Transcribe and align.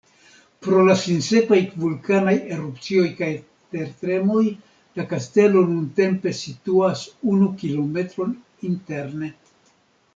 Pro 0.67 0.77
la 0.85 0.93
sinsekvaj 1.01 1.59
vulkanaj 1.83 2.33
erupcioj 2.55 3.05
kaj 3.19 3.29
tertremoj, 3.75 4.43
la 5.01 5.07
kastelo 5.13 5.65
nuntempe 5.75 6.37
situas 6.43 7.09
unu 7.37 7.55
kilometron 7.65 8.37
interne. 8.75 9.35